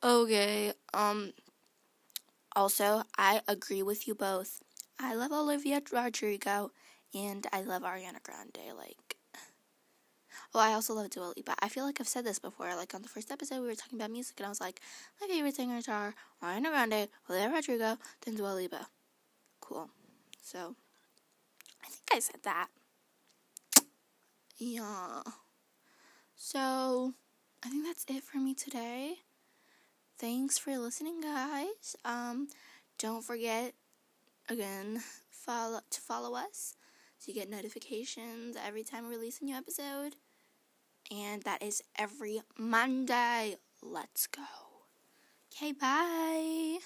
Okay, 0.03 0.73
um 0.95 1.33
also 2.55 3.03
I 3.19 3.41
agree 3.49 3.83
with 3.83 4.07
you 4.09 4.15
both. 4.15 4.63
I 4.99 5.15
love 5.15 5.33
Olivia 5.33 5.81
Rodrigo 5.93 6.71
and 7.15 7.47
I 7.53 7.63
love 7.63 7.83
Ariana 7.83 8.23
Grande 8.23 8.75
like 8.77 9.17
well, 10.53 10.63
I 10.63 10.73
also 10.75 10.95
love 10.95 11.11
Dua 11.11 11.33
Lipa. 11.37 11.55
I 11.61 11.69
feel 11.69 11.85
like 11.85 12.01
I've 12.01 12.09
said 12.09 12.25
this 12.25 12.39
before. 12.39 12.75
Like 12.77 12.95
on 12.95 13.03
the 13.03 13.09
first 13.09 13.31
episode, 13.31 13.61
we 13.61 13.67
were 13.67 13.75
talking 13.75 13.99
about 13.99 14.11
music, 14.11 14.35
and 14.39 14.47
I 14.47 14.49
was 14.49 14.61
like, 14.61 14.81
my 15.21 15.27
favorite 15.27 15.55
singers 15.57 15.89
are 15.89 16.15
Ariana 16.43 16.71
Grande, 16.71 17.09
Olivia 17.29 17.51
Rodrigo, 17.51 17.97
then 18.25 18.37
Dua 18.37 18.55
Lipa. 18.55 18.87
Cool. 19.61 19.91
So, 20.43 20.77
think 21.93 22.09
I 22.13 22.19
said 22.19 22.43
that. 22.43 22.69
Yeah. 24.59 25.23
So, 26.37 27.15
I 27.65 27.69
think 27.69 27.85
that's 27.85 28.05
it 28.09 28.23
for 28.23 28.39
me 28.39 28.55
today. 28.55 29.17
Thanks 30.19 30.59
for 30.59 30.77
listening, 30.79 31.21
guys. 31.21 31.97
Um, 32.05 32.49
don't 32.99 33.25
forget 33.25 33.75
again 34.49 35.03
follow 35.31 35.81
to 35.91 36.01
follow 36.01 36.37
us 36.37 36.75
so 37.19 37.31
you 37.31 37.35
get 37.35 37.49
notifications 37.49 38.57
every 38.57 38.83
time 38.83 39.09
we 39.09 39.15
release 39.15 39.41
a 39.41 39.45
new 39.45 39.55
episode 39.57 40.17
and 41.11 41.43
that 41.43 41.63
is 41.63 41.83
every 41.99 42.41
Monday. 42.59 43.57
Let's 43.83 44.27
go. 44.27 44.43
Okay, 45.53 45.73
bye. 45.73 46.79